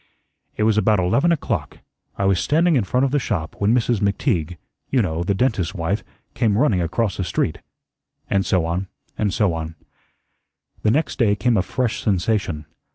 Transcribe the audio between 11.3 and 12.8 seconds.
came a fresh sensation.